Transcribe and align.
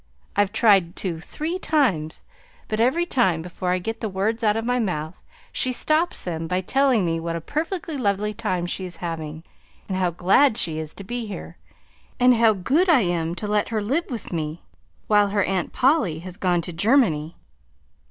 I've 0.35 0.51
tried 0.51 0.95
to 0.95 1.19
three 1.19 1.59
times, 1.59 2.23
but 2.67 2.79
every 2.79 3.05
time, 3.05 3.43
before 3.43 3.69
I 3.69 3.77
get 3.77 4.01
the 4.01 4.09
words 4.09 4.43
out 4.43 4.57
of 4.57 4.65
my 4.65 4.79
mouth, 4.79 5.13
she 5.51 5.71
stops 5.71 6.23
them 6.23 6.47
by 6.47 6.61
telling 6.61 7.05
me 7.05 7.19
what 7.19 7.35
a 7.35 7.39
perfectly 7.39 7.97
lovely 7.97 8.33
time 8.33 8.65
she 8.65 8.83
is 8.83 8.95
having, 8.97 9.43
and 9.87 9.95
how 9.95 10.09
glad 10.09 10.57
she 10.57 10.79
is 10.79 10.95
to 10.95 11.03
be 11.03 11.27
here, 11.27 11.55
and 12.19 12.33
how 12.37 12.53
good 12.53 12.89
I 12.89 13.01
am 13.01 13.35
to 13.35 13.47
let 13.47 13.69
her 13.69 13.83
live 13.83 14.05
with 14.09 14.33
me 14.33 14.63
while 15.05 15.27
her 15.27 15.43
Aunt 15.43 15.71
Polly 15.71 16.17
has 16.21 16.35
gone 16.35 16.63
to 16.63 16.73
Germany. 16.73 17.35